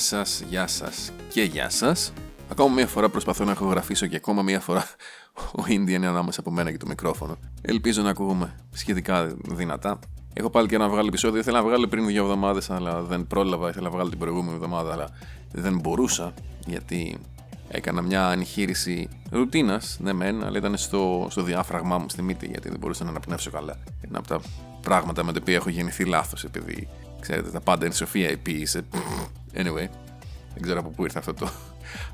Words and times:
σας, 0.00 0.42
γεια 0.48 0.66
σας 0.66 1.12
και 1.28 1.42
γεια 1.42 1.70
σας. 1.70 2.12
Ακόμα 2.50 2.74
μία 2.74 2.86
φορά 2.86 3.08
προσπαθώ 3.08 3.44
να 3.44 3.52
ηχογραφήσω 3.52 4.06
και 4.06 4.16
ακόμα 4.16 4.42
μία 4.42 4.60
φορά 4.60 4.84
ο 5.58 5.62
Indian 5.66 5.88
είναι 5.88 6.06
ανάμεσα 6.06 6.40
από 6.40 6.50
μένα 6.50 6.70
και 6.70 6.76
το 6.76 6.86
μικρόφωνο. 6.86 7.36
Ελπίζω 7.62 8.02
να 8.02 8.10
ακούγουμε 8.10 8.54
σχετικά 8.70 9.36
δυνατά. 9.42 9.98
Έχω 10.32 10.50
πάλι 10.50 10.68
και 10.68 10.78
να 10.78 10.88
βγάλω 10.88 11.06
επεισόδιο. 11.06 11.40
Ήθελα 11.40 11.58
να 11.58 11.64
βγάλω 11.64 11.86
πριν 11.86 12.06
δύο 12.06 12.22
εβδομάδες, 12.22 12.70
αλλά 12.70 13.02
δεν 13.02 13.26
πρόλαβα. 13.26 13.68
Ήθελα 13.68 13.84
να 13.84 13.90
βγάλω 13.90 14.08
την 14.08 14.18
προηγούμενη 14.18 14.54
εβδομάδα, 14.54 14.92
αλλά 14.92 15.08
δεν 15.52 15.78
μπορούσα 15.78 16.34
γιατί 16.66 17.18
έκανα 17.68 18.02
μια 18.02 18.32
εγχείρηση 18.32 19.08
ρουτίνας, 19.30 19.98
ναι, 20.00 20.12
μεν, 20.12 20.44
αλλά 20.44 20.58
ήταν 20.58 20.76
στο, 20.76 21.26
στο 21.30 21.42
διάφραγμά 21.42 21.98
μου 21.98 22.08
στη 22.08 22.22
μύτη 22.22 22.46
γιατί 22.46 22.68
δεν 22.68 22.78
μπορούσα 22.78 23.04
να 23.04 23.10
αναπνεύσω 23.10 23.50
καλά. 23.50 23.76
Ένα 24.00 24.18
από 24.18 24.28
τα 24.28 24.40
πράγματα 24.80 25.24
με 25.24 25.32
τα 25.32 25.38
οποία 25.42 25.54
έχω 25.54 25.70
γεννηθεί 25.70 26.04
λάθος, 26.04 26.44
επειδή 26.44 26.88
ξέρετε, 27.20 27.50
τα 27.50 27.60
πάντα 27.60 27.84
είναι 27.84 27.94
σοφία 27.94 28.28
επίησε. 28.28 28.82
Anyway, 29.54 29.88
δεν 30.54 30.62
ξέρω 30.62 30.78
από 30.78 30.88
πού 30.88 31.04
ήρθε 31.04 31.18
αυτό 31.18 31.34
το 31.34 31.50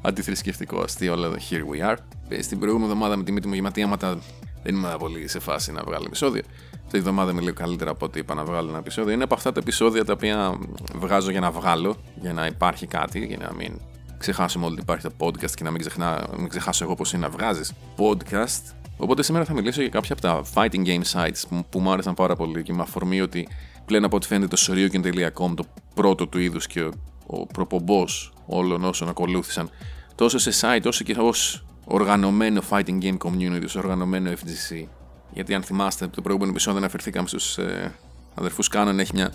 αντιθρησκευτικό 0.03 0.81
αστείο, 0.81 1.13
αλλά 1.13 1.31
here 1.51 1.63
we 1.75 1.91
are. 1.91 1.97
Ε, 2.29 2.43
στην 2.43 2.59
προηγούμενη 2.59 2.91
εβδομάδα 2.93 3.17
με 3.17 3.25
τη 3.25 3.33
μύτη 3.33 3.49
μου 3.49 3.55
γεματή 3.55 3.83
άματα 3.83 4.19
δεν 4.63 4.75
ήμουν 4.75 4.97
πολύ 4.99 5.29
σε 5.29 5.39
φάση 5.39 5.73
να 5.73 5.83
βγάλω 5.83 6.05
επεισόδιο. 6.07 6.43
Αυτή 6.73 6.91
τη 6.91 6.99
εβδομάδα 6.99 7.31
είμαι 7.31 7.41
λίγο 7.41 7.55
καλύτερα 7.55 7.91
από 7.91 8.05
ό,τι 8.05 8.19
είπα 8.19 8.35
να 8.35 8.45
βγάλω 8.45 8.69
ένα 8.69 8.79
επεισόδιο. 8.79 9.13
Είναι 9.13 9.25
από 9.25 9.35
αυτά 9.35 9.53
τα 9.53 9.61
επεισόδια 9.61 10.05
τα 10.05 10.13
οποία 10.13 10.59
βγάζω 10.95 11.31
για 11.31 11.41
να 11.41 11.51
βγάλω, 11.51 11.97
για 12.21 12.33
να 12.33 12.47
υπάρχει 12.47 12.87
κάτι, 12.87 13.25
για 13.25 13.37
να 13.37 13.53
μην 13.55 13.81
ξεχάσουμε 14.19 14.67
ότι 14.67 14.81
υπάρχει 14.81 15.03
το 15.03 15.13
podcast 15.19 15.51
και 15.51 15.65
να 15.65 15.71
μην, 15.71 15.81
ξεχνά, 15.81 16.27
μην 16.37 16.49
ξεχάσω 16.49 16.85
εγώ 16.85 16.95
πώς 16.95 17.13
είναι 17.13 17.23
να 17.27 17.33
βγάζεις 17.33 17.73
podcast. 17.97 18.75
Οπότε 18.97 19.23
σήμερα 19.23 19.45
θα 19.45 19.53
μιλήσω 19.53 19.81
για 19.81 19.91
κάποια 19.91 20.13
από 20.13 20.23
τα 20.23 20.43
fighting 20.55 20.87
game 20.87 21.03
sites 21.13 21.43
που, 21.49 21.65
που 21.71 21.81
μου 21.81 21.91
άρεσαν 21.91 22.15
πάρα 22.15 22.37
πολύ 22.37 22.63
και 22.63 22.73
με 22.73 22.83
αφορμή 22.83 23.21
ότι 23.21 23.49
πλέον 23.85 24.05
από 24.05 24.17
ό,τι 24.17 24.27
φαίνεται 24.27 24.57
το 24.57 24.63
Shoryuken.com, 24.67 25.53
το 25.57 25.65
πρώτο 25.95 26.27
του 26.27 26.39
είδους 26.39 26.67
και 26.67 26.89
ο, 27.27 27.41
ο 27.41 27.47
προπομπός 27.47 28.33
όλων 28.47 28.85
όσων 28.85 29.09
ακολούθησαν, 29.09 29.71
τόσο 30.15 30.39
σε 30.39 30.51
site 30.61 30.85
όσο 30.87 31.05
και 31.05 31.17
ως 31.19 31.65
οργανωμένο 31.85 32.63
fighting 32.71 33.03
game 33.03 33.17
community, 33.19 33.65
ως 33.65 33.77
οργανωμένο 33.77 34.31
FGC. 34.31 34.87
Γιατί 35.33 35.55
αν 35.55 35.63
θυμάστε, 35.63 36.07
το 36.07 36.21
προηγούμενο 36.23 36.53
επεισόδιο 36.53 36.79
αναφερθήκαμε 36.79 37.29
στους 37.29 37.59
ε, 37.59 37.95
αδερφούς 38.35 38.69
Κάνων, 38.69 38.99
έχει 38.99 39.11
μια 39.15 39.33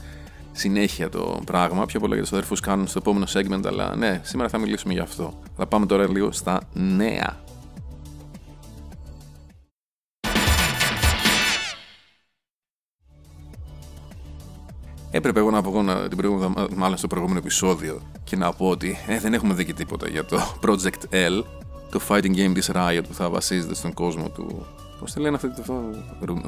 συνέχεια 0.52 1.10
το 1.10 1.42
πράγμα. 1.46 1.86
Πιο 1.86 2.00
πολλά 2.00 2.14
για 2.14 2.24
τους 2.24 2.32
αδερφούς 2.32 2.60
Κάνων 2.60 2.88
στο 2.88 2.98
επόμενο 2.98 3.26
segment, 3.34 3.66
αλλά 3.66 3.96
ναι, 3.96 4.22
σήμερα 4.24 4.50
θα 4.50 4.58
μιλήσουμε 4.58 4.94
για 4.94 5.04
αυτό. 5.04 5.40
Αλλά 5.58 5.68
πάμε 5.68 5.86
τώρα 5.86 6.10
λίγο 6.10 6.32
στα 6.32 6.62
νέα. 6.74 7.40
Έπρεπε 15.12 15.40
εγώ 15.40 15.52
να 15.52 15.62
πω 15.62 15.84
την 16.08 16.18
προηγούμενη, 16.18 16.54
μάλλον 16.76 16.98
στο 16.98 17.08
προηγούμενο 17.08 17.40
επεισόδιο 17.40 18.02
και 18.24 18.36
να 18.36 18.54
πω 18.54 18.70
ότι 18.70 18.98
ε, 19.08 19.20
δεν 19.20 19.34
έχουμε 19.34 19.54
δει 19.54 19.66
και 19.66 19.74
τίποτα 19.74 20.08
για 20.08 20.26
το 20.26 20.38
Project 20.66 21.14
L, 21.14 21.44
το 21.92 22.00
fighting 22.08 22.36
game 22.36 22.52
της 22.54 22.72
Riot 22.74 23.02
που 23.08 23.14
θα 23.14 23.30
βασίζεται 23.30 23.76
στον 23.76 23.94
κόσμο 23.94 24.30
του. 24.30 24.66
Πώς 25.00 25.12
τη 25.12 25.20
λένε 25.20 25.36
αυτό 25.36 25.50
το 25.66 25.84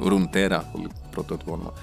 Runeterra, 0.05 0.59
πολύ 0.71 0.87
πρωτότυπο 1.11 1.53
όνομα. 1.53 1.73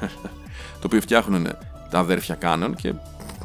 το 0.80 0.86
οποίο 0.86 1.00
φτιάχνουν 1.00 1.46
τα 1.90 1.98
αδέρφια 1.98 2.38
Canon 2.42 2.72
και 2.76 2.94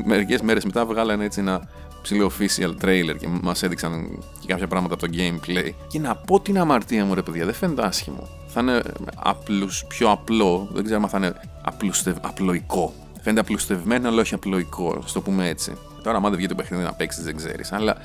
μερικές 0.06 0.42
μέρες 0.42 0.66
μετά 0.66 0.86
βγάλανε 0.86 1.26
έτσι 1.26 1.40
ένα 1.40 1.68
ψηλό 2.04 2.32
official 2.38 2.86
trailer 2.86 3.16
και 3.20 3.28
μας 3.42 3.64
έδειξαν 3.64 4.20
και 4.40 4.48
κάποια 4.48 4.68
πράγματα 4.68 4.94
από 4.94 5.08
το 5.08 5.14
gameplay. 5.18 5.70
Και 5.88 6.00
να 6.00 6.16
πω 6.16 6.40
την 6.40 6.60
αμαρτία 6.60 7.06
μου, 7.06 7.14
ρε 7.14 7.22
παιδιά, 7.22 7.46
δεν 7.46 7.54
φαίνεται 7.54 7.86
άσχημο. 7.86 8.30
Θα 8.48 8.62
είναι 8.62 8.82
απλούς, 9.16 9.86
πιο 9.88 10.12
απλό, 10.12 10.70
δεν 10.74 10.84
ξέρω 10.84 11.02
αν 11.04 11.10
θα 11.10 11.18
είναι 11.18 11.34
απλουστευ, 11.62 12.18
απλοϊκό. 12.22 12.94
Φαίνεται 13.22 13.42
απλουστευμένο, 13.42 14.08
αλλά 14.08 14.22
όχι 14.22 14.34
απλοϊκό, 14.34 15.02
ας 15.04 15.12
το 15.12 15.22
πούμε 15.22 15.48
έτσι. 15.48 15.74
Τώρα, 16.04 16.18
άμα 16.18 16.30
δεν 16.30 16.38
βγει 16.38 16.48
το 16.48 16.56
παιχνίδι 16.56 16.84
να 16.84 16.94
παίξεις, 16.94 17.24
δεν 17.24 17.36
ξέρεις. 17.36 17.72
Αλλά 17.72 17.98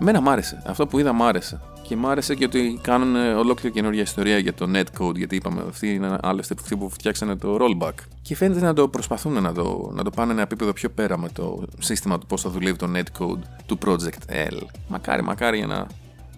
Εμένα 0.00 0.20
μ' 0.20 0.28
άρεσε. 0.28 0.62
Αυτό 0.66 0.86
που 0.86 0.98
είδα 0.98 1.12
μ' 1.12 1.22
άρεσε. 1.22 1.60
Και 1.82 1.96
μ' 1.96 2.06
άρεσε 2.06 2.34
και 2.34 2.44
ότι 2.44 2.78
κάνουν 2.82 3.16
ολόκληρη 3.16 3.74
καινούργια 3.74 4.02
ιστορία 4.02 4.38
για 4.38 4.54
το 4.54 4.70
netcode, 4.74 5.16
γιατί 5.16 5.36
είπαμε, 5.36 5.64
αυτοί 5.68 5.94
είναι 5.94 6.18
άλλωστε 6.22 6.54
αυτοί 6.58 6.76
που 6.76 6.90
φτιάξανε 6.90 7.36
το 7.36 7.56
rollback. 7.60 7.94
Και 8.22 8.36
φαίνεται 8.36 8.60
να 8.60 8.74
το 8.74 8.88
προσπαθούν 8.88 9.42
να 9.42 9.52
το, 9.52 9.90
να 9.94 10.02
το 10.02 10.10
πάνε 10.10 10.32
ένα 10.32 10.42
επίπεδο 10.42 10.72
πιο 10.72 10.90
πέρα 10.90 11.18
με 11.18 11.28
το 11.28 11.64
σύστημα 11.78 12.18
του 12.18 12.26
πώς 12.26 12.42
θα 12.42 12.50
δουλεύει 12.50 12.78
το 12.78 12.88
netcode 12.94 13.42
του 13.66 13.78
Project 13.86 14.48
L. 14.50 14.56
Μακάρι, 14.88 15.22
μακάρι 15.22 15.56
για 15.56 15.66
να 15.66 15.86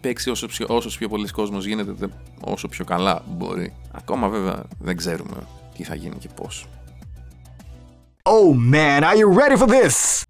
παίξει 0.01 0.31
όσο 0.31 0.47
πιο, 0.47 0.67
όσος 0.69 0.99
πιο 0.99 1.09
πολλοί 1.09 1.29
κόσμος 1.29 1.67
γίνεται, 1.67 2.09
όσο 2.41 2.69
πιο 2.69 2.85
καλά 2.85 3.23
μπορεί. 3.27 3.73
Ακόμα 3.93 4.29
βέβαια 4.29 4.63
δεν 4.79 4.97
ξέρουμε 4.97 5.37
τι 5.77 5.85
θα 5.85 5.95
γίνει 5.95 6.15
και 6.19 6.29
πώς. 6.35 6.67
Oh 8.23 8.55
man, 8.73 9.03
are 9.03 9.17
you 9.17 9.29
ready 9.41 9.57
for 9.57 9.69
this? 9.69 10.23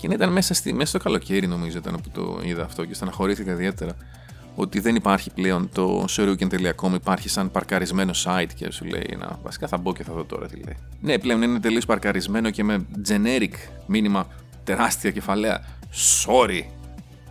Και 0.00 0.06
ήταν 0.06 0.32
μέσα, 0.32 0.54
στη, 0.54 0.72
μέσα 0.72 0.86
στο 0.86 0.98
καλοκαίρι, 0.98 1.46
νομίζω, 1.46 1.78
ήταν 1.78 2.00
που 2.02 2.10
το 2.12 2.40
είδα 2.44 2.64
αυτό 2.64 2.84
και 2.84 2.94
στεναχωρήθηκα 2.94 3.52
ιδιαίτερα. 3.52 3.96
Ότι 4.54 4.80
δεν 4.80 4.94
υπάρχει 4.94 5.30
πλέον 5.30 5.68
το 5.72 6.04
Shoryuken.com, 6.08 6.92
υπάρχει 6.94 7.28
σαν 7.28 7.50
παρκαρισμένο 7.50 8.12
site 8.24 8.48
και 8.54 8.70
σου 8.70 8.84
λέει 8.84 9.16
να, 9.18 9.38
βασικά 9.42 9.66
θα 9.68 9.76
μπω 9.76 9.92
και 9.92 10.02
θα 10.02 10.12
δω 10.12 10.24
τώρα 10.24 10.46
τι 10.46 10.56
λέει. 10.56 10.76
Ναι, 11.00 11.18
πλέον 11.18 11.42
είναι 11.42 11.60
τελείως 11.60 11.86
παρκαρισμένο 11.86 12.50
και 12.50 12.64
με 12.64 12.86
generic 13.08 13.54
μήνυμα 13.86 14.26
τεράστια 14.64 15.10
κεφαλαία. 15.10 15.64
Sorry. 16.26 16.62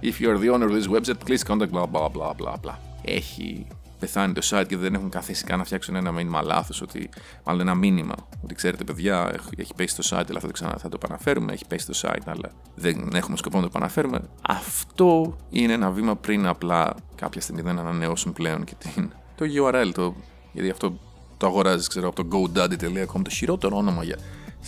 If 0.02 0.22
you 0.22 0.30
are 0.30 0.38
the 0.38 0.50
owner 0.54 0.68
of 0.70 0.74
this 0.74 0.88
website, 0.88 1.20
please 1.26 1.44
contact 1.44 1.72
blah 1.72 1.86
blah 1.86 2.10
blah 2.10 2.34
blah 2.34 2.56
blah. 2.62 2.76
Έχει 3.02 3.68
πεθάνει 4.00 4.34
το 4.34 4.42
site 4.50 4.66
και 4.68 4.78
δεν 4.78 4.94
έχουν 4.94 5.10
καθίσει 5.10 5.44
καν 5.44 5.58
να 5.58 5.64
φτιάξουν 5.64 5.96
ένα 5.96 6.12
μήνυμα 6.12 6.42
λάθος, 6.42 6.82
ότι 6.82 7.10
μάλλον 7.44 7.62
ένα 7.62 7.76
μήνυμα. 7.76 8.16
Ότι 8.44 8.56
ξέρετε, 8.56 8.84
παιδιά, 8.84 9.34
έχει 9.58 9.74
πέσει 9.76 9.96
το 9.96 10.08
site, 10.10 10.26
αλλά 10.30 10.40
θα 10.40 10.48
το, 10.48 10.54
ξανά, 10.54 10.78
θα 10.78 10.90
το 10.90 11.00
επαναφέρουμε. 11.04 11.54
Έχει 11.54 11.66
πέσει 11.68 11.86
το 11.86 12.00
site, 12.02 12.24
αλλά 12.26 12.52
δεν 12.76 13.10
έχουμε 13.14 13.38
σκοπό 13.38 13.56
να 13.56 13.62
το 13.62 13.70
επαναφέρουμε. 13.74 14.22
Αυτό 14.42 15.38
είναι 15.50 15.74
ένα 15.74 15.92
βήμα 15.92 16.16
πριν 16.16 16.48
απλά 16.48 16.96
κάποια 17.16 17.42
στιγμή 17.42 17.62
δεν 17.62 17.80
ανανεώσουν 17.80 18.34
πλέον 18.34 18.64
και 18.64 18.74
την, 18.78 19.12
το 19.36 19.46
URL. 19.64 19.92
Το, 19.94 20.16
γιατί 20.52 20.70
αυτό 20.70 21.00
το 21.38 21.48
αγοράζεις, 21.48 21.88
ξέρω, 21.88 22.08
από 22.08 22.24
το 22.24 22.28
GoDaddy.com, 22.38 23.22
το 23.24 23.30
χειρότερο 23.30 23.78
όνομα 23.78 24.04
για 24.04 24.18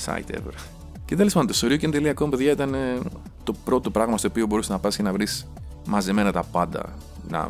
site 0.06 0.36
ever. 0.36 0.54
Και 1.06 1.16
τέλος 1.16 1.34
πάντων, 1.34 1.48
το 1.48 1.58
Soriuken.com, 1.62 2.30
παιδιά, 2.30 2.52
ήταν 2.52 2.74
ε, 2.74 2.98
το 3.44 3.54
πρώτο 3.64 3.90
πράγμα 3.90 4.18
στο 4.18 4.28
οποίο 4.28 4.46
μπορούσες 4.46 4.72
να 4.72 4.80
πας 4.80 4.96
και 4.96 5.04
να 5.04 5.12
βρεις 5.12 5.48
μαζεμένα 5.86 6.32
τα 6.32 6.44
πάντα. 6.44 6.94
Να, 7.30 7.50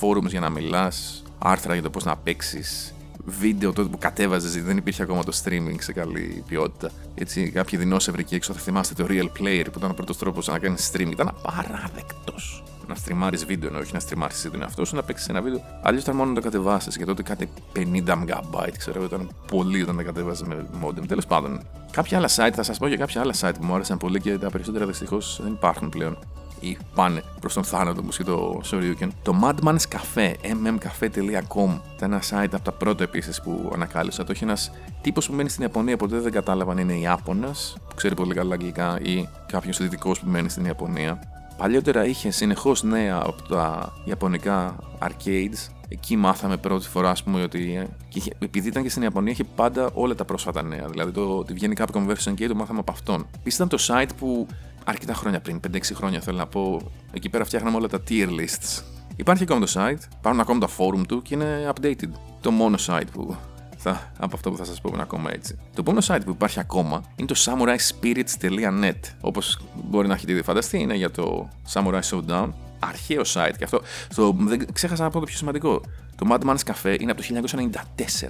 forums 0.00 0.28
για 0.28 0.40
να 0.40 0.50
μιλάς, 0.50 1.22
άρθρα 1.38 1.72
για 1.72 1.82
το 1.82 1.90
πώς 1.90 2.04
να 2.04 2.16
παίξεις, 2.16 2.94
βίντεο 3.24 3.72
τότε 3.72 3.88
που 3.88 3.98
κατέβαζες, 3.98 4.62
δεν 4.62 4.76
υπήρχε 4.76 5.02
ακόμα 5.02 5.24
το 5.24 5.32
streaming 5.44 5.76
σε 5.78 5.92
καλή 5.92 6.42
ποιότητα. 6.48 6.90
Έτσι, 7.14 7.50
κάποιοι 7.50 7.78
δεινόσευροι 7.78 8.20
εκεί 8.20 8.34
έξω 8.34 8.52
θα 8.52 8.60
θυμάστε 8.60 8.94
το 9.02 9.06
Real 9.10 9.40
Player 9.40 9.64
που 9.72 9.78
ήταν 9.78 9.90
ο 9.90 9.94
πρώτος 9.94 10.18
τρόπος 10.18 10.46
να 10.46 10.58
κάνεις 10.58 10.90
streaming. 10.92 11.10
Ήταν 11.10 11.28
απαράδεκτος. 11.28 12.62
Να 12.88 12.94
στριμάρεις 12.94 13.44
βίντεο, 13.44 13.68
ενώ 13.68 13.78
όχι 13.78 13.92
να 13.92 14.00
στριμάρεις 14.00 14.36
εσύ 14.36 14.50
τον 14.50 14.62
εαυτό 14.62 14.84
σου, 14.84 14.96
να 14.96 15.02
παίξεις 15.02 15.28
ένα 15.28 15.42
βίντεο. 15.42 15.60
Αλλιώς 15.82 16.02
ήταν 16.02 16.16
μόνο 16.16 16.28
να 16.28 16.34
το 16.34 16.40
κατεβάσεις 16.40 16.96
και 16.96 17.04
τότε 17.04 17.22
κάτι 17.22 17.48
50 17.76 18.12
MB, 18.12 18.68
ξέρω 18.78 18.96
εγώ, 18.98 19.06
ήταν 19.06 19.30
πολύ 19.46 19.82
όταν 19.82 19.96
τα 19.96 20.02
κατέβαζες 20.02 20.48
με 20.48 20.66
modem. 20.84 21.06
Τέλος 21.06 21.26
πάντων, 21.26 21.60
κάποια 21.90 22.18
άλλα 22.18 22.28
site, 22.28 22.52
θα 22.54 22.62
σας 22.62 22.78
πω 22.78 22.86
για 22.86 22.96
κάποια 22.96 23.20
άλλα 23.20 23.34
site 23.40 23.54
που 23.60 23.64
μου 23.64 23.74
άρεσαν 23.74 23.98
πολύ 23.98 24.20
και 24.20 24.38
τα 24.38 24.50
περισσότερα 24.50 24.86
δυστυχώς 24.86 25.40
δεν 25.42 25.52
υπάρχουν 25.52 25.88
πλέον 25.88 26.18
ή 26.62 26.76
πάνε 26.94 27.22
προς 27.40 27.54
τον 27.54 27.64
θάνατο 27.64 28.02
μου 28.02 28.10
το 28.24 28.60
Shoryuken. 28.70 29.08
Το 29.22 29.34
Madman's 29.42 29.84
Cafe, 29.94 30.32
mmcafe.com, 30.42 31.78
ήταν 31.96 32.12
ένα 32.12 32.22
site 32.30 32.52
από 32.52 32.64
τα 32.64 32.72
πρώτα 32.72 33.02
επίσης 33.02 33.40
που 33.40 33.70
ανακάλυψα. 33.74 34.24
Το 34.24 34.32
έχει 34.32 34.44
ένας 34.44 34.72
τύπος 35.00 35.26
που 35.26 35.34
μένει 35.34 35.48
στην 35.48 35.62
Ιαπωνία, 35.62 35.96
ποτέ 35.96 36.18
δεν 36.18 36.32
κατάλαβαν 36.32 36.78
είναι 36.78 36.98
Ιάπωνας, 36.98 37.76
που 37.88 37.94
ξέρει 37.94 38.14
πολύ 38.14 38.34
καλά 38.34 38.54
αγγλικά, 38.54 39.00
ή 39.02 39.28
κάποιο 39.46 39.72
δυτικό 39.78 40.10
που 40.10 40.26
μένει 40.26 40.48
στην 40.48 40.64
Ιαπωνία. 40.64 41.20
Παλιότερα 41.56 42.06
είχε 42.06 42.30
συνεχώς 42.30 42.82
νέα 42.82 43.22
από 43.26 43.42
τα 43.42 43.92
Ιαπωνικά 44.04 44.76
arcades. 44.98 45.70
Εκεί 45.88 46.16
μάθαμε 46.16 46.56
πρώτη 46.56 46.88
φορά, 46.88 47.10
ας 47.10 47.22
πούμε, 47.22 47.42
ότι. 47.42 47.88
Και 48.08 48.22
επειδή 48.38 48.68
ήταν 48.68 48.82
και 48.82 48.88
στην 48.88 49.02
Ιαπωνία, 49.02 49.32
είχε 49.32 49.44
πάντα 49.44 49.90
όλα 49.94 50.14
τα 50.14 50.24
πρόσφατα 50.24 50.62
νέα. 50.62 50.86
Δηλαδή, 50.88 51.12
το 51.12 51.38
ότι 51.38 51.52
βγαίνει 51.52 51.74
κάποιο 51.74 52.06
conversion 52.06 52.34
και 52.34 52.48
το 52.48 52.54
μάθαμε 52.54 52.78
από 52.78 52.92
αυτόν. 52.92 53.26
Επίσης, 53.38 53.54
ήταν 53.58 53.68
το 53.68 53.78
site 53.88 54.10
που 54.18 54.46
αρκετά 54.84 55.14
χρόνια 55.14 55.40
πριν, 55.40 55.60
5-6 55.72 55.78
χρόνια 55.94 56.20
θέλω 56.20 56.36
να 56.36 56.46
πω, 56.46 56.90
εκεί 57.12 57.28
πέρα 57.28 57.44
φτιάχναμε 57.44 57.76
όλα 57.76 57.88
τα 57.88 58.02
tier 58.08 58.28
lists. 58.28 58.82
Υπάρχει 59.16 59.42
ακόμα 59.42 59.66
το 59.66 59.72
site, 59.74 59.98
υπάρχουν 60.18 60.40
ακόμα 60.40 60.60
τα 60.60 60.68
forum 60.78 61.06
του 61.08 61.22
και 61.22 61.34
είναι 61.34 61.72
updated. 61.74 62.10
Το 62.40 62.50
μόνο 62.50 62.76
site 62.86 63.06
που 63.12 63.36
θα, 63.82 64.12
από 64.18 64.36
αυτό 64.36 64.50
που 64.50 64.56
θα 64.56 64.64
σας 64.64 64.80
πω 64.80 64.90
είναι 64.92 65.02
ακόμα 65.02 65.32
έτσι. 65.32 65.54
Το 65.54 65.76
επόμενο 65.78 66.04
site 66.08 66.20
που 66.24 66.30
υπάρχει 66.30 66.60
ακόμα 66.60 67.02
είναι 67.16 67.28
το 67.28 67.34
samuraispirits.net. 67.44 69.00
Όπως 69.20 69.60
μπορεί 69.84 70.08
να 70.08 70.14
έχετε 70.14 70.32
ήδη 70.32 70.42
φανταστεί, 70.42 70.78
είναι 70.78 70.94
για 70.94 71.10
το 71.10 71.48
Samurai 71.72 72.00
Showdown. 72.10 72.48
Αρχαίο 72.78 73.22
site 73.24 73.54
και 73.58 73.64
αυτό. 73.64 73.80
Το, 74.14 74.36
δεν, 74.38 74.72
ξέχασα 74.72 75.02
να 75.02 75.10
πω 75.10 75.18
το 75.18 75.26
πιο 75.26 75.36
σημαντικό. 75.36 75.80
Το 76.16 76.26
Madman's 76.30 76.72
Cafe 76.72 76.96
είναι 77.00 77.10
από 77.10 77.22
το 77.22 77.58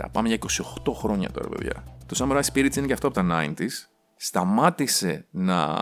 1994. 0.00 0.06
Πάμε 0.12 0.28
για 0.28 0.38
28 0.84 0.92
χρόνια 0.94 1.30
τώρα, 1.30 1.48
παιδιά. 1.48 1.84
Το 2.06 2.16
Samurai 2.18 2.42
Spirits 2.52 2.76
είναι 2.76 2.86
και 2.86 2.92
αυτό 2.92 3.06
από 3.06 3.22
τα 3.22 3.44
90s. 3.44 3.88
Σταμάτησε 4.16 5.26
να 5.30 5.78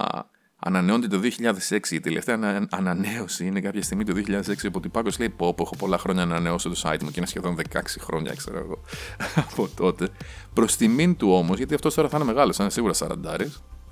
Ανανεώνεται 0.62 1.16
το 1.16 1.28
2006. 1.68 1.90
Η 1.90 2.00
τελευταία 2.00 2.66
ανανέωση 2.70 3.46
είναι 3.46 3.60
κάποια 3.60 3.82
στιγμή 3.82 4.04
το 4.04 4.12
2006. 4.16 4.54
Οπότε 4.66 4.86
ο 4.86 4.90
Πάκο 4.90 5.08
λέει: 5.18 5.28
Πω, 5.28 5.54
πω, 5.54 5.62
έχω 5.62 5.76
πολλά 5.76 5.98
χρόνια 5.98 6.24
να 6.24 6.34
ανανεώσω 6.34 6.68
το 6.68 6.80
site 6.84 7.02
μου 7.02 7.08
και 7.08 7.14
είναι 7.16 7.26
σχεδόν 7.26 7.56
16 7.72 7.80
χρόνια, 8.00 8.34
ξέρω 8.34 8.58
εγώ, 8.58 8.82
από 9.50 9.68
τότε. 9.76 10.08
Προς 10.52 10.76
τιμήν 10.76 11.16
του 11.16 11.32
όμως, 11.32 11.56
γιατί 11.56 11.74
αυτός 11.74 11.94
τώρα 11.94 12.08
θα 12.08 12.16
είναι 12.16 12.26
μεγάλος, 12.26 12.56
θα 12.56 12.62
είναι 12.62 12.72
σίγουρα 12.72 12.94
40. 12.98 13.46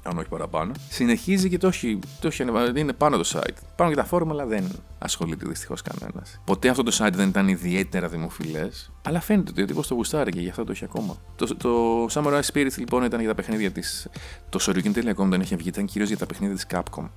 Αν 0.08 0.19
όχι 0.19 0.28
παραπάνω. 0.28 0.72
Συνεχίζει 0.88 1.49
και 1.49 1.58
το 1.58 1.66
έχει, 1.66 1.99
το 2.20 2.26
έχει 2.26 2.43
ανεβάσει, 2.43 2.72
είναι 2.81 2.93
πάνω 2.93 3.16
το 3.16 3.31
site. 3.32 3.56
Πάνω 3.76 3.90
και 3.90 3.96
τα 3.96 4.05
φόρμα, 4.05 4.32
αλλά 4.32 4.46
δεν 4.46 4.64
ασχολείται 4.99 5.46
δυστυχώς 5.49 5.82
κανένας. 5.82 6.40
Ποτέ 6.44 6.69
αυτό 6.69 6.82
το 6.82 6.96
site 6.99 7.12
δεν 7.12 7.28
ήταν 7.28 7.49
ιδιαίτερα 7.49 8.08
δημοφιλές, 8.08 8.93
αλλά 9.02 9.20
φαίνεται 9.20 9.50
ότι 9.50 9.62
ο 9.62 9.64
τύπος 9.64 9.87
το 9.87 9.94
γουστάρει 9.94 10.31
και 10.31 10.40
γι' 10.40 10.49
αυτό 10.49 10.64
το 10.64 10.72
έχει 10.72 10.84
ακόμα. 10.84 11.16
Το, 11.37 11.56
το 11.56 12.05
Samurai 12.10 12.40
Spirits 12.52 12.78
λοιπόν 12.78 13.02
ήταν 13.02 13.20
για 13.20 13.28
τα 13.28 13.34
παιχνίδια 13.34 13.70
της. 13.70 14.08
Το 14.49 14.58
Shoryuken.com 14.62 15.26
δεν 15.28 15.40
έχει 15.40 15.56
βγει, 15.56 15.69
ήταν 15.69 15.84
κυρίως 15.84 16.08
για 16.08 16.19
τα 16.19 16.26
παιχνίδια 16.26 16.56
της 16.56 16.66
Capcom. 16.70 17.08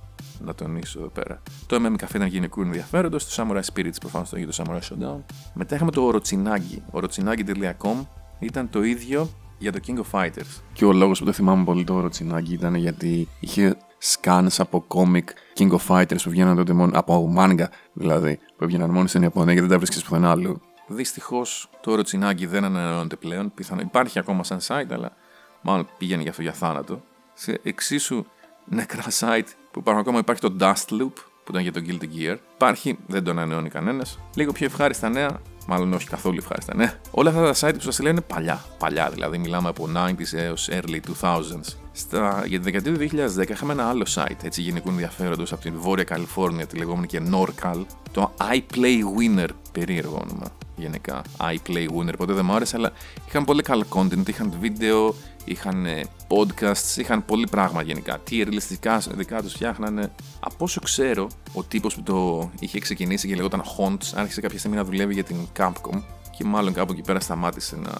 Να 0.44 0.54
τονίσω 0.54 0.98
εδώ 0.98 1.08
πέρα. 1.08 1.42
Το 1.66 1.76
MM 1.76 2.04
Café 2.04 2.14
ήταν 2.14 2.26
γυναικού 2.26 2.62
ενδιαφέροντος, 2.62 3.26
το 3.26 3.42
Samurai 3.42 3.60
Spirits 3.72 3.96
προφανώς 4.00 4.28
το 4.28 4.36
το 4.46 4.52
Samurai 4.56 4.78
Showdown. 4.78 5.20
Μετά 5.54 5.74
είχαμε 5.74 5.90
το 5.90 6.12
Orochinagi. 6.14 7.00
Orochinagi.com 7.00 8.06
ήταν 8.38 8.70
το 8.70 8.82
ίδιο 8.82 9.30
για 9.62 9.72
το 9.72 9.80
King 9.86 9.96
of 9.96 10.20
Fighters. 10.20 10.60
Και 10.72 10.84
ο 10.84 10.92
λόγος 10.92 11.18
που 11.18 11.24
το 11.24 11.32
θυμάμαι 11.32 11.64
πολύ 11.64 11.84
το 11.84 12.00
Ροτσινάκι 12.00 12.52
ήταν 12.52 12.74
γιατί 12.74 13.28
είχε 13.40 13.76
scans 14.02 14.54
από 14.58 14.84
comic 14.88 15.24
King 15.58 15.70
of 15.70 15.86
Fighters 15.88 16.22
που 16.22 16.30
βγαίναν 16.30 16.56
τότε 16.56 16.72
μόνο, 16.72 16.98
από 16.98 17.34
manga 17.38 17.64
δηλαδή, 17.92 18.38
που 18.56 18.66
βγαίναν 18.66 18.90
μόνο 18.90 19.06
στην 19.06 19.22
Ιαπωνία 19.22 19.54
και 19.54 19.60
δεν 19.60 19.68
τα 19.70 19.76
βρίσκεις 19.76 20.02
πουθενά 20.02 20.30
αλλού. 20.30 20.60
Δυστυχώς 20.86 21.70
το 21.80 21.94
Ροτσινάκι 21.94 22.46
δεν 22.46 22.64
ανανεώνεται 22.64 23.16
πλέον. 23.16 23.54
Πιθανό, 23.54 23.80
υπάρχει 23.80 24.18
ακόμα 24.18 24.44
σαν 24.44 24.58
site, 24.66 24.92
αλλά 24.92 25.16
μάλλον 25.62 25.88
πήγαινε 25.98 26.22
για 26.22 26.30
αυτό 26.30 26.42
για 26.42 26.52
θάνατο. 26.52 27.02
Σε 27.34 27.60
εξίσου 27.62 28.24
νεκρά 28.64 29.04
site 29.10 29.48
που 29.70 29.78
υπάρχουν 29.78 30.02
ακόμα 30.02 30.18
υπάρχει 30.18 30.40
το 30.40 30.56
Dust 30.60 31.00
Loop 31.00 31.12
που 31.44 31.50
ήταν 31.50 31.62
για 31.62 31.72
το 31.72 31.80
Guilty 31.86 32.04
Gear. 32.04 32.36
Υπάρχει, 32.54 32.98
δεν 33.06 33.24
το 33.24 33.30
ανανεώνει 33.30 33.68
κανένας. 33.68 34.18
Λίγο 34.34 34.52
πιο 34.52 34.66
ευχάριστα 34.66 35.08
νέα, 35.08 35.40
Μάλλον 35.66 35.92
όχι 35.92 36.08
καθόλου 36.08 36.36
ευχάριστα, 36.38 36.76
ναι. 36.76 36.94
Όλα 37.10 37.30
αυτά 37.30 37.52
τα 37.52 37.68
site 37.68 37.74
που 37.74 37.80
σας 37.80 37.98
λένε 37.98 38.10
είναι 38.10 38.20
παλιά. 38.20 38.64
Παλιά 38.78 39.10
δηλαδή, 39.10 39.38
μιλάμε 39.38 39.68
από 39.68 39.88
90s 39.96 40.32
έως 40.32 40.68
early 40.72 41.00
2000s. 41.20 41.76
Στα, 41.92 42.44
για 42.46 42.58
τη 42.58 42.64
δεκαετία 42.64 42.92
του 42.92 42.98
2010 43.40 43.50
είχαμε 43.50 43.72
ένα 43.72 43.88
άλλο 43.88 44.06
site 44.14 44.44
έτσι 44.44 44.60
γενικού 44.60 44.88
ενδιαφέροντος 44.88 45.52
από 45.52 45.62
την 45.62 45.74
Βόρεια 45.76 46.04
Καλιφόρνια, 46.04 46.66
τη 46.66 46.76
λεγόμενη 46.76 47.06
και 47.06 47.22
NorCal, 47.32 47.84
το 48.12 48.32
iPlay 48.38 49.00
Winner. 49.18 49.48
Περίεργο 49.72 50.22
όνομα 50.24 50.46
γενικά. 50.82 51.22
iPlay 51.38 51.86
Winner, 51.96 52.14
ποτέ 52.18 52.32
δεν 52.32 52.44
μου 52.44 52.52
άρεσε, 52.54 52.76
αλλά 52.76 52.92
είχαν 53.28 53.44
πολύ 53.44 53.62
καλό 53.62 53.84
content. 53.88 54.28
Είχαν 54.28 54.54
βίντεο, 54.60 55.14
είχαν 55.44 55.86
podcasts, 56.28 56.96
είχαν 56.96 57.24
πολύ 57.24 57.46
πράγμα 57.50 57.82
γενικά. 57.82 58.18
Τι 58.18 58.42
ρελιστικά 58.42 58.98
δικά 58.98 59.42
τους 59.42 59.52
φτιάχνανε. 59.52 60.12
Από 60.40 60.64
όσο 60.64 60.80
ξέρω, 60.80 61.26
ο 61.52 61.62
τύπος 61.62 61.94
που 61.94 62.02
το 62.02 62.50
είχε 62.58 62.78
ξεκινήσει 62.78 63.28
και 63.28 63.34
λεγόταν 63.34 63.62
Honts 63.62 64.12
άρχισε 64.14 64.40
κάποια 64.40 64.58
στιγμή 64.58 64.76
να 64.76 64.84
δουλεύει 64.84 65.14
για 65.14 65.24
την 65.24 65.36
Capcom 65.58 66.02
και 66.36 66.44
μάλλον 66.44 66.72
κάπου 66.72 66.92
εκεί 66.92 67.02
πέρα 67.02 67.20
σταμάτησε 67.20 67.76
να 67.76 67.92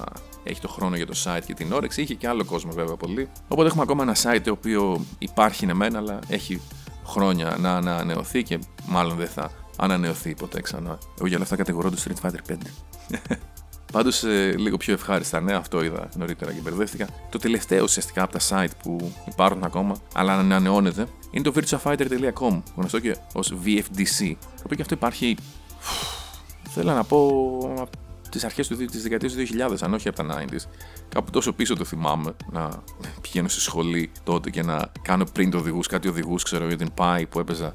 έχει 0.45 0.61
το 0.61 0.69
χρόνο 0.69 0.97
για 0.97 1.07
το 1.07 1.15
site 1.25 1.43
και 1.47 1.55
την 1.55 1.73
όρεξη. 1.73 2.03
Είχε 2.03 2.15
και 2.15 2.29
άλλο 2.29 2.45
κόσμο 2.45 2.73
βέβαια 2.73 2.97
πολύ. 2.97 3.29
Οπότε 3.49 3.69
έχουμε 3.69 3.83
ακόμα 3.83 4.03
ένα 4.03 4.17
site 4.23 4.41
το 4.45 4.51
οποίο 4.51 5.05
υπάρχει 5.19 5.67
ναι 5.67 5.75
μεν, 5.75 5.97
αλλά 5.97 6.19
έχει 6.29 6.61
χρόνια 7.07 7.57
να 7.61 7.77
ανανεωθεί 7.77 8.43
και 8.43 8.59
μάλλον 8.87 9.17
δεν 9.17 9.29
θα 9.29 9.51
ανανεωθεί 9.77 10.35
ποτέ 10.35 10.61
ξανά. 10.61 10.99
Εγώ 11.19 11.27
για 11.27 11.35
όλα 11.35 11.45
αυτά 11.45 11.57
κατηγορώ 11.57 11.91
το 11.91 11.97
Street 12.05 12.29
Fighter 12.29 12.53
5. 12.53 12.57
Πάντως, 13.93 14.25
ε, 14.25 14.55
λίγο 14.59 14.77
πιο 14.77 14.93
ευχάριστα 14.93 15.41
ναι, 15.41 15.55
αυτό 15.55 15.83
είδα 15.85 16.09
νωρίτερα 16.17 16.53
και 16.53 16.61
μπερδεύτηκα. 16.61 17.09
Το 17.31 17.39
τελευταίο 17.39 17.83
ουσιαστικά 17.83 18.23
από 18.23 18.33
τα 18.33 18.41
site 18.49 18.73
που 18.83 19.13
υπάρχουν 19.29 19.65
ακόμα, 19.65 19.97
αλλά 20.15 20.39
ανανεώνεται, 20.39 21.07
είναι 21.31 21.51
το 21.51 21.53
virtuafighter.com, 21.57 22.63
γνωστό 22.77 22.99
και 22.99 23.17
ως 23.33 23.55
VFDC. 23.65 24.35
Το 24.41 24.63
οποίο 24.65 24.77
και 24.77 24.83
αυτό 24.83 24.95
υπάρχει. 24.95 25.37
Θέλω 26.69 26.93
να 26.93 27.05
πω 27.05 27.89
τις 28.31 28.45
αρχές 28.45 28.69
της 28.69 29.03
δεκαετίας 29.03 29.33
του 29.33 29.39
2000, 29.39 29.77
αν 29.81 29.95
όχι 29.95 30.09
από 30.09 30.25
τα 30.25 30.45
90s. 30.45 30.67
Κάπου 31.15 31.31
τόσο 31.31 31.53
πίσω 31.53 31.77
το 31.77 31.85
θυμάμαι 31.85 32.35
να 32.51 32.83
πηγαίνω 33.21 33.49
στη 33.49 33.61
σχολή 33.61 34.11
τότε 34.23 34.51
και 34.51 34.63
να 34.63 34.93
κάνω 35.03 35.25
print 35.37 35.53
οδηγούς, 35.55 35.87
κάτι 35.87 36.09
οδηγούς, 36.09 36.43
ξέρω 36.43 36.67
για 36.67 36.77
την 36.77 36.89
Pi 36.97 37.23
που 37.31 37.39
έπαιζα 37.39 37.75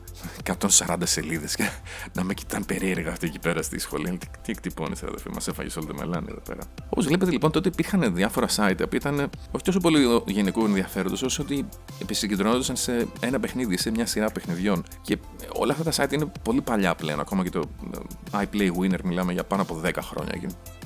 140 0.86 0.96
σελίδες 1.04 1.56
και 1.56 1.70
να 2.14 2.24
με 2.24 2.34
κοιτάνε 2.34 2.66
περίεργα 2.66 3.12
αυτή 3.12 3.28
εκεί 3.28 3.40
πέρα 3.40 3.62
στη 3.62 3.80
σχολή. 3.80 4.18
Τι, 4.18 4.28
τι 4.42 4.52
εκτυπώνει, 4.52 4.96
αδερφή, 5.04 5.30
μας 5.34 5.48
έφαγες 5.48 5.76
όλο 5.78 5.86
το 5.88 5.94
μελάνι 5.94 6.28
εδώ 6.30 6.40
πέρα. 6.40 6.62
Όπως 6.90 7.06
βλέπετε 7.06 7.32
λοιπόν, 7.32 7.52
τότε 7.52 7.70
υπήρχαν 7.70 8.16
διάφορα 8.16 8.48
site 8.56 8.90
που 8.90 8.96
ήταν 8.96 9.30
όχι 9.52 9.64
τόσο 9.64 9.80
πολύ 9.80 10.22
γενικού 10.26 10.66
ενδιαφέροντος, 10.66 11.22
όσο 11.22 11.44
ότι 11.44 11.68
επισυγκεντρωνόντουσαν 12.02 12.76
σε 12.76 13.08
ένα 13.20 13.40
παιχνίδι, 13.40 13.78
σε 13.78 13.92
μια 13.92 14.06
σειρά 14.06 14.32
παιχνιδιών. 14.32 14.84
Και 15.02 15.18
όλα 15.54 15.76
αυτά 15.78 15.92
τα 15.92 16.06
site 16.06 16.14
είναι 16.14 16.32
πολύ 16.44 16.62
παλιά 16.62 16.96
πλέον. 16.96 17.20
Ακόμα 17.20 17.44
και 17.44 17.50
το 17.50 17.70
ε, 18.34 18.46
iPlay 18.46 18.72
Winner 18.80 19.00
μιλάμε 19.04 19.34
για 19.34 19.44
πάνω 19.44 19.62
από 19.62 19.82
10 19.86 19.92
χρόνια 20.02 20.34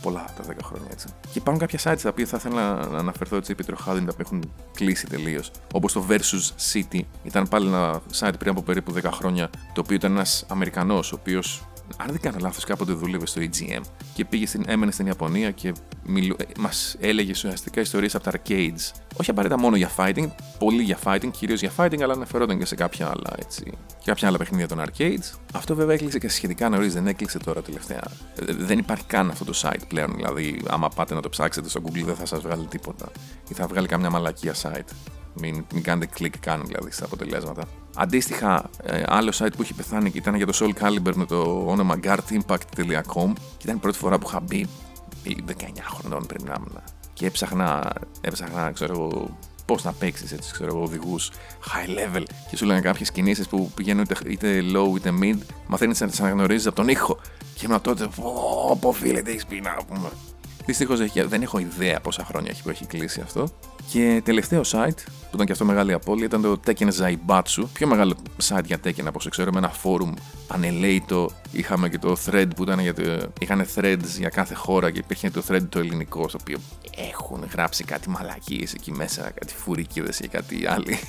πολλά 0.01 0.25
τα 0.37 0.43
10 0.43 0.55
χρόνια 0.63 0.87
έτσι. 0.91 1.07
Και 1.21 1.37
υπάρχουν 1.39 1.67
κάποια 1.67 1.93
sites 1.93 1.99
τα 2.01 2.09
οποία 2.09 2.25
θα 2.25 2.37
ήθελα 2.37 2.87
να 2.87 2.97
αναφερθώ 2.97 3.35
έτσι 3.35 3.51
επί 3.51 3.63
τροχάδι 3.63 3.99
τα 3.99 4.11
οποία 4.13 4.25
έχουν 4.25 4.51
κλείσει 4.73 5.07
τελείως. 5.07 5.51
Όπως 5.73 5.93
το 5.93 6.05
Versus 6.09 6.73
City 6.73 6.99
ήταν 7.23 7.47
πάλι 7.47 7.67
ένα 7.67 8.01
site 8.19 8.33
πριν 8.39 8.51
από 8.51 8.61
περίπου 8.61 8.93
10 8.93 9.01
χρόνια, 9.11 9.49
το 9.73 9.81
οποίο 9.81 9.95
ήταν 9.95 10.11
ένας 10.11 10.45
Αμερικανός, 10.47 11.11
ο 11.11 11.17
οποίος 11.19 11.63
αν 11.97 12.07
δεν 12.07 12.19
κάνω 12.19 12.37
λάθος, 12.41 12.63
κάποτε 12.63 12.93
δούλευε 12.93 13.25
στο 13.25 13.41
EGM 13.41 13.81
και 14.13 14.25
πήγε 14.25 14.47
στην, 14.47 14.63
έμενε 14.67 14.91
στην 14.91 15.05
Ιαπωνία 15.05 15.51
και 15.51 15.73
μιλου... 16.03 16.35
Ε, 16.39 16.43
μας 16.59 16.95
έλεγε 16.99 17.31
ουσιαστικά 17.31 17.81
ιστορίες 17.81 18.15
από 18.15 18.23
τα 18.23 18.31
arcades. 18.31 18.91
Όχι 19.19 19.29
απαραίτητα 19.29 19.59
μόνο 19.59 19.75
για 19.75 19.89
fighting, 19.97 20.27
πολύ 20.59 20.83
για 20.83 20.97
fighting, 21.03 21.29
κυρίως 21.31 21.59
για 21.59 21.71
fighting, 21.77 22.01
αλλά 22.01 22.13
αναφερόταν 22.13 22.57
και 22.59 22.65
σε 22.65 22.75
κάποια 22.75 23.07
άλλα, 23.07 23.33
έτσι, 23.39 23.71
κάποια 24.03 24.27
άλλα 24.27 24.37
παιχνίδια 24.37 24.67
των 24.67 24.81
arcades. 24.81 25.37
Αυτό 25.53 25.75
βέβαια 25.75 25.93
έκλεισε 25.95 26.19
και 26.19 26.29
σχετικά 26.29 26.69
νωρίς, 26.69 26.93
δεν 26.93 27.07
έκλεισε 27.07 27.39
τώρα 27.39 27.61
τελευταία. 27.61 28.03
Ε, 28.35 28.53
δεν 28.53 28.77
υπάρχει 28.77 29.03
καν 29.03 29.29
αυτό 29.29 29.45
το 29.45 29.53
site 29.63 29.81
πλέον. 29.87 30.13
Δηλαδή, 30.15 30.61
άμα 30.67 30.89
πάτε 30.89 31.13
να 31.13 31.21
το 31.21 31.29
ψάξετε 31.29 31.69
στο 31.69 31.81
Google, 31.85 32.03
δεν 32.03 32.15
θα 32.15 32.25
σας 32.25 32.41
βγάλει 32.41 32.65
τίποτα. 32.65 33.11
Ή 33.49 33.53
θα 33.53 33.67
βγάλει 33.67 33.87
καμιά 33.87 34.09
μαλακία 34.09 34.53
site. 34.61 34.89
Μην, 35.33 35.65
μην 35.73 35.83
κάνετε 35.83 36.05
κλικ 36.13 36.37
καν 36.39 36.63
δηλαδή 36.65 36.91
στα 36.91 37.05
αποτελέσματα. 37.05 37.63
Αντίστοιχα, 37.95 38.69
ε, 38.83 39.03
άλλο 39.05 39.33
site 39.37 39.51
που 39.55 39.61
είχε 39.61 39.73
πεθάνει 39.73 40.11
ήταν 40.13 40.35
για 40.35 40.45
το 40.45 40.53
Soul 40.55 40.83
Calibur 40.83 41.13
με 41.15 41.25
το 41.25 41.63
όνομα 41.67 41.99
guardimpact.com 42.03 43.31
και 43.33 43.63
ήταν 43.63 43.75
η 43.75 43.79
πρώτη 43.79 43.97
φορά 43.97 44.19
που 44.19 44.27
είχα 44.27 44.39
μπει 44.39 44.67
19 45.25 45.33
χρονών 45.99 46.25
πριν 46.25 46.45
να 46.45 46.55
ήμουν. 46.57 46.81
Και 47.13 47.25
έψαχνα, 47.25 47.93
έψαχνα 48.21 48.71
ξέρω 48.71 48.93
εγώ, 48.93 49.37
πώς 49.65 49.83
να 49.83 49.93
παίξεις 49.93 50.31
έτσι, 50.31 50.51
ξέρω 50.51 50.75
εγώ, 50.75 50.83
οδηγούς 50.83 51.31
high 51.61 51.89
level. 51.89 52.23
Και 52.49 52.57
σου 52.57 52.65
λένε 52.65 52.81
κάποιες 52.81 53.11
κινήσεις 53.11 53.47
που 53.47 53.71
πηγαίνουν 53.75 54.03
είτε, 54.03 54.15
είτε 54.27 54.63
low 54.73 54.95
είτε 54.95 55.13
mid. 55.21 55.37
Μαθαίνεις 55.67 55.99
να 55.99 56.07
τι 56.07 56.17
αναγνωρίζει 56.19 56.67
από 56.67 56.75
τον 56.75 56.87
ήχο. 56.87 57.19
Και 57.55 57.65
ήμουν 57.65 57.81
τότε, 57.81 58.09
πω, 58.79 58.91
φίλε, 58.91 59.21
τι 59.21 59.31
έχεις 59.31 59.45
πει 59.45 59.61
να 59.61 59.77
πούμε. 59.87 60.09
Δυστυχώς 60.65 60.99
δεν 61.27 61.41
έχω 61.41 61.59
ιδέα 61.59 61.99
πόσα 61.99 62.25
χρόνια 62.25 62.51
έχει 62.51 62.63
που 62.63 62.69
έχει 62.69 62.85
κλείσει 62.85 63.21
αυτό. 63.21 63.47
Και 63.91 64.21
τελευταίο 64.25 64.61
site, 64.65 64.97
που 65.05 65.31
ήταν 65.33 65.45
και 65.45 65.51
αυτό 65.51 65.65
μεγάλη 65.65 65.93
απώλεια, 65.93 66.25
ήταν 66.25 66.41
το 66.41 66.59
Tekken 66.65 66.89
Zaibatsu. 66.99 67.63
Πιο 67.73 67.87
μεγάλο 67.87 68.15
site 68.43 68.65
για 68.65 68.77
Tekken 68.83 69.03
από 69.05 69.17
όσο 69.17 69.29
ξέρω, 69.29 69.51
με 69.51 69.57
ένα 69.57 69.71
forum 69.83 70.13
ανελέητο. 70.47 71.31
Είχαμε 71.51 71.89
και 71.89 71.97
το 71.97 72.17
thread 72.25 72.47
που 72.55 72.63
ήταν 72.63 72.79
για 72.79 72.93
το. 72.93 73.03
Είχαν 73.39 73.65
threads 73.75 74.05
για 74.17 74.29
κάθε 74.29 74.53
χώρα 74.53 74.91
και 74.91 74.99
υπήρχε 74.99 75.29
το 75.29 75.43
thread 75.47 75.61
το 75.69 75.79
ελληνικό, 75.79 76.27
στο 76.27 76.37
οποίο 76.41 76.57
έχουν 77.11 77.45
γράψει 77.51 77.83
κάτι 77.83 78.09
μαλακίες 78.09 78.73
εκεί 78.73 78.91
μέσα, 78.91 79.21
κάτι 79.21 79.53
φουρικίδες 79.53 80.17
και 80.17 80.27
κάτι 80.27 80.67
άλλοι. 80.67 80.99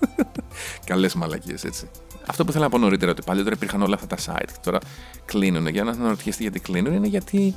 Καλές 0.86 1.14
μαλακίες 1.14 1.64
έτσι. 1.64 1.88
Αυτό 2.26 2.44
που 2.44 2.50
ήθελα 2.50 2.64
να 2.64 2.70
πω 2.70 2.78
νωρίτερα, 2.78 3.10
ότι 3.10 3.22
παλιότερα 3.22 3.54
υπήρχαν 3.54 3.82
όλα 3.82 3.94
αυτά 3.94 4.06
τα 4.06 4.16
site 4.16 4.46
και 4.46 4.58
τώρα 4.62 4.78
κλείνουν. 5.24 5.66
Για 5.66 5.84
να 5.84 5.90
αναρωτιέστε 5.90 6.42
γιατί 6.42 6.60
κλείνουν, 6.60 6.92
είναι 6.92 7.06
γιατί 7.06 7.54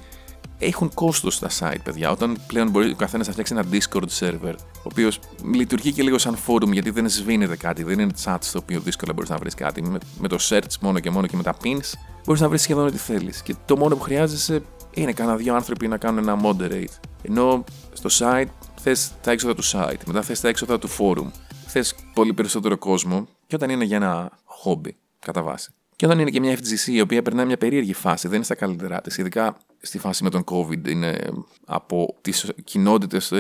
έχουν 0.60 0.94
κόστος 0.94 1.36
στα 1.36 1.50
site, 1.60 1.82
παιδιά. 1.84 2.12
Όταν 2.12 2.38
πλέον 2.48 2.70
μπορεί 2.70 2.92
ο 2.92 2.96
καθένας 2.96 3.28
να 3.28 3.32
φτιάξει 3.34 3.54
ένα 3.54 3.66
Discord 3.72 4.20
server, 4.20 4.54
ο 4.74 4.82
οποίος 4.84 5.20
λειτουργεί 5.54 5.92
και 5.92 6.04
λίγο 6.04 6.18
σαν 6.18 6.38
forum, 6.48 6.72
γιατί 6.72 6.89
δεν 6.89 7.10
σβήνεται 7.10 7.56
κάτι, 7.56 7.84
δεν 7.84 8.00
είναι 8.00 8.13
chat 8.24 8.38
στο 8.39 8.60
οποίο 8.60 8.80
δύσκολα 8.80 9.13
μπορείς 9.13 9.30
να 9.30 9.38
βρεις 9.38 9.54
κάτι. 9.54 9.82
Με, 9.82 9.98
με, 10.20 10.28
το 10.28 10.38
search 10.39 10.78
μόνο 10.82 11.00
και 11.00 11.10
μόνο 11.10 11.28
και 11.28 11.36
με 11.36 11.44
τα 11.44 11.56
pins 11.63 11.94
μπορείς 12.25 12.42
να 12.42 12.50
βρεις 12.50 12.62
σχεδόν 12.62 12.86
ό,τι 12.86 12.98
θέλεις. 12.98 13.42
Και 13.42 13.56
το 13.66 13.78
μόνο 13.78 13.96
που 13.96 14.01
χρειάζεσαι 14.01 14.62
είναι 14.94 15.13
κανένα 15.13 15.38
δύο 15.38 15.56
άνθρωποι 15.56 15.88
να 15.88 15.98
κάνουν 15.98 16.28
ένα 16.28 16.39
moderate. 16.44 17.00
Ενώ 17.22 17.63
στο 17.94 18.10
site 18.20 18.50
θες 18.75 19.12
τα 19.22 19.32
έξοδα 19.32 19.56
του 19.56 19.63
site, 19.63 20.00
μετά 20.06 20.22
θες 20.22 20.42
τα 20.42 20.48
έξοδα 20.48 20.80
του 20.80 20.89
forum, 20.98 21.32
θες 21.68 21.96
πολύ 22.13 22.34
περισσότερο 22.34 22.78
κόσμο, 22.78 23.28
και 23.48 23.56
όταν 23.56 23.70
είναι 23.70 23.84
για 23.84 23.96
ένα 23.96 24.32
hobby, 24.63 24.92
κατά 25.20 25.42
βάση. 25.42 25.74
Και 26.00 26.06
όταν 26.06 26.20
είναι 26.20 26.29
και 26.29 26.39
μια 26.39 26.58
FGC 26.58 26.88
η 26.88 27.01
οποία 27.01 27.22
περνάει 27.22 27.46
μια 27.46 27.58
περίεργη 27.58 27.94
φάση, 27.94 28.27
δεν 28.27 28.36
είναι 28.36 28.46
στα 28.46 28.56
καλύτερά 28.56 29.01
της, 29.01 29.18
ειδικά 29.18 29.58
στη 29.82 30.00
φάση 30.00 30.24
με 30.24 30.29
τον 30.29 30.44
COVID, 30.51 30.88
είναι 30.88 31.20
από 31.65 32.15
τις 32.22 32.51
κοινότητες, 32.63 33.34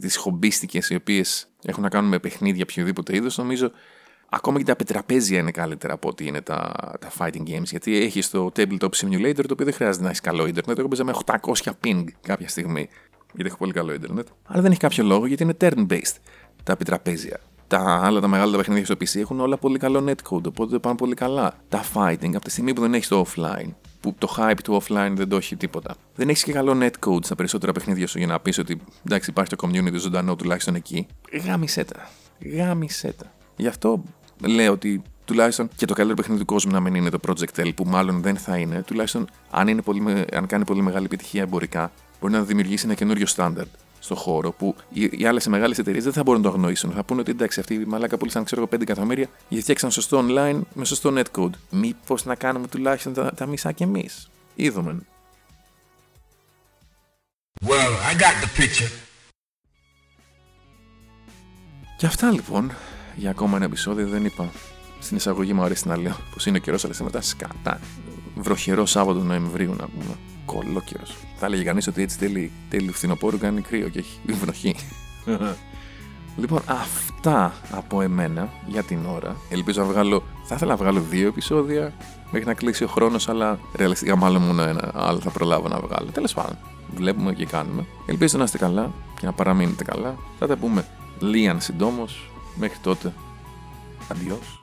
τις 0.00 0.16
χομπίστικες, 0.16 0.90
οι 0.90 0.94
οποίες 0.94 1.48
έχουν 1.64 1.82
να 1.82 1.88
κάνουν 1.88 2.10
με 2.10 2.18
παιχνίδια 2.18 2.64
οποιοδήποτε 2.68 3.16
είδο, 3.16 3.28
νομίζω 3.36 3.70
ακόμα 4.28 4.58
και 4.58 4.64
τα 4.64 4.76
πετραπέζια 4.76 5.38
είναι 5.38 5.50
καλύτερα 5.50 5.92
από 5.92 6.08
ότι 6.08 6.26
είναι 6.26 6.40
τα, 6.40 6.72
τα 7.00 7.12
fighting 7.18 7.48
games. 7.48 7.64
Γιατί 7.64 7.96
έχει 7.96 8.24
το 8.24 8.52
tabletop 8.56 8.90
simulator, 8.96 9.44
το 9.46 9.52
οποίο 9.52 9.64
δεν 9.64 9.74
χρειάζεται 9.74 10.02
να 10.02 10.08
έχεις 10.08 10.20
καλό 10.20 10.46
Ιντερνετ. 10.46 10.78
Εγώ 10.78 10.88
παίζα 10.88 11.04
με 11.04 11.12
800 11.24 11.70
ping 11.84 12.04
κάποια 12.20 12.48
στιγμή, 12.48 12.88
γιατί 13.32 13.48
έχω 13.48 13.56
πολύ 13.56 13.72
καλό 13.72 13.92
Ιντερνετ. 13.92 14.26
Αλλά 14.42 14.62
δεν 14.62 14.70
έχει 14.70 14.80
κάποιο 14.80 15.04
λόγο 15.04 15.26
γιατί 15.26 15.42
είναι 15.42 15.56
turn-based 15.60 16.16
τα 16.62 16.76
πετραπέζια 16.76 17.40
τα 17.76 18.00
άλλα 18.04 18.20
τα 18.20 18.28
μεγάλα 18.28 18.50
τα 18.50 18.56
παιχνίδια 18.56 18.84
στο 18.84 18.94
PC 18.94 19.20
έχουν 19.20 19.40
όλα 19.40 19.58
πολύ 19.58 19.78
καλό 19.78 20.04
netcode, 20.08 20.44
οπότε 20.46 20.78
πάνε 20.78 20.96
πολύ 20.96 21.14
καλά. 21.14 21.54
Τα 21.68 21.82
fighting, 21.94 22.34
από 22.34 22.40
τη 22.44 22.50
στιγμή 22.50 22.72
που 22.72 22.80
δεν 22.80 22.94
έχεις 22.94 23.08
το 23.08 23.26
offline, 23.26 23.68
που 24.00 24.14
το 24.18 24.34
hype 24.38 24.58
του 24.64 24.82
offline 24.82 25.12
δεν 25.14 25.28
το 25.28 25.36
έχει 25.36 25.56
τίποτα. 25.56 25.94
Δεν 26.14 26.28
έχεις 26.28 26.42
και 26.42 26.52
καλό 26.52 26.78
netcode 26.80 27.24
στα 27.24 27.34
περισσότερα 27.34 27.72
παιχνίδια 27.72 28.06
σου 28.06 28.18
για 28.18 28.26
να 28.26 28.40
πεις 28.40 28.58
ότι 28.58 28.80
εντάξει 29.06 29.30
υπάρχει 29.30 29.56
το 29.56 29.68
community 29.68 29.94
ζωντανό 29.94 30.36
τουλάχιστον 30.36 30.74
εκεί. 30.74 31.06
Γάμισέ 31.46 31.84
τα. 31.84 32.08
Γάμισε 32.56 33.14
τα. 33.18 33.32
Γι' 33.56 33.66
αυτό 33.66 34.02
λέω 34.46 34.72
ότι 34.72 35.02
τουλάχιστον 35.24 35.68
και 35.76 35.86
το 35.86 35.94
καλύτερο 35.94 36.20
παιχνίδι 36.20 36.40
του 36.40 36.46
κόσμου 36.46 36.72
να 36.72 36.80
μην 36.80 36.94
είναι 36.94 37.10
το 37.10 37.18
Project 37.26 37.60
L, 37.64 37.70
που 37.74 37.84
μάλλον 37.84 38.22
δεν 38.22 38.36
θα 38.36 38.56
είναι, 38.56 38.82
τουλάχιστον 38.82 39.26
αν, 39.50 39.68
είναι 39.68 39.82
πολύ, 39.82 40.00
με- 40.00 40.24
αν 40.32 40.46
κάνει 40.46 40.64
πολύ 40.64 40.82
μεγάλη 40.82 41.04
επιτυχία 41.04 41.42
εμπορικά, 41.42 41.92
μπορεί 42.20 42.32
να 42.32 42.42
δημιουργήσει 42.42 42.84
ένα 42.84 42.94
καινούριο 42.94 43.26
στάνταρτ 43.26 43.68
στο 44.02 44.14
χώρο 44.14 44.52
που 44.52 44.76
οι, 44.92 45.08
οι 45.12 45.26
άλλες 45.26 45.46
μεγάλες 45.46 45.78
εταιρείες 45.78 46.04
δεν 46.04 46.12
θα 46.12 46.22
μπορούν 46.22 46.42
να 46.42 46.48
το 46.48 46.54
αγνοήσουν. 46.54 46.92
Θα 46.92 47.04
πούνε 47.04 47.20
ότι 47.20 47.30
εντάξει, 47.30 47.60
αυτοί 47.60 47.74
οι 47.74 47.84
μαλάκα 47.84 48.16
πούλησαν 48.16 48.44
ξέρω 48.44 48.60
εγώ 48.60 48.70
5 48.76 48.80
εκατομμύρια 48.80 49.28
γιατί 49.48 49.62
φτιάξαν 49.62 49.90
σωστό 49.90 50.24
online 50.26 50.60
με 50.74 50.84
σωστό 50.84 51.12
netcode. 51.16 51.50
Μήπως 51.70 52.24
να 52.24 52.34
κάνουμε 52.34 52.66
τουλάχιστον 52.66 53.12
τα, 53.12 53.32
τα 53.34 53.46
μισά 53.46 53.72
κι 53.72 53.82
εμείς. 53.82 54.30
Είδομεν. 54.54 55.06
Well, 57.66 57.92
I 58.10 58.14
got 58.20 58.36
the 58.42 58.60
picture. 58.60 58.92
Και 61.96 62.06
αυτά 62.06 62.30
λοιπόν 62.30 62.72
για 63.16 63.30
ακόμα 63.30 63.56
ένα 63.56 63.64
επεισόδιο. 63.64 64.06
Δεν 64.08 64.24
είπα 64.24 64.50
στην 64.98 65.16
εισαγωγή 65.16 65.52
μου 65.52 65.62
αρέσει 65.62 65.88
να 65.88 65.96
λέω 65.96 66.16
πως 66.34 66.46
είναι 66.46 66.56
ο 66.56 66.60
καιρός, 66.60 66.84
αλλά 66.84 66.94
μετά 67.00 67.20
σκατά. 67.20 67.80
Βροχερό 68.42 68.86
Σάββατο 68.86 69.18
Νοεμβρίου 69.18 69.74
να 69.78 69.86
πούμε. 69.86 70.14
Κολόκαιρο. 70.44 71.04
Θα 71.36 71.46
έλεγε 71.46 71.62
κανείς 71.62 71.86
ότι 71.86 72.02
έτσι 72.02 72.18
τέλει, 72.18 72.50
τέλει 72.68 72.92
φθινοπόρου 72.92 73.38
κάνει 73.38 73.60
κρύο 73.60 73.88
και 73.88 73.98
έχει 73.98 74.20
βροχή. 74.32 74.76
λοιπόν, 76.40 76.62
αυτά 76.66 77.52
από 77.70 78.02
εμένα 78.02 78.48
για 78.66 78.82
την 78.82 79.06
ώρα. 79.06 79.36
Ελπίζω 79.50 79.80
να 79.80 79.86
βγάλω. 79.86 80.22
Θα 80.44 80.54
ήθελα 80.54 80.70
να 80.70 80.76
βγάλω 80.76 81.00
δύο 81.00 81.28
επεισόδια 81.28 81.92
μέχρι 82.30 82.46
να 82.46 82.54
κλείσει 82.54 82.84
ο 82.84 82.86
χρόνος, 82.86 83.28
αλλά 83.28 83.58
ρεαλιστικά 83.76 84.16
μάλλον 84.16 84.42
μόνο 84.42 84.62
ένα 84.62 84.90
άλλο 84.94 85.20
θα 85.20 85.30
προλάβω 85.30 85.68
να 85.68 85.78
βγάλω. 85.78 86.10
Τέλος 86.12 86.34
πάντων, 86.34 86.58
βλέπουμε 86.94 87.32
και 87.32 87.46
κάνουμε. 87.46 87.86
Ελπίζω 88.06 88.38
να 88.38 88.44
είστε 88.44 88.58
καλά 88.58 88.92
και 89.20 89.26
να 89.26 89.32
παραμείνετε 89.32 89.84
καλά. 89.84 90.14
Θα 90.38 90.46
τα 90.46 90.56
πούμε 90.56 90.86
λίγαν 91.18 91.60
συντόμως. 91.60 92.30
Μέχρι 92.54 92.78
τότε, 92.82 93.12
αντιός. 94.10 94.61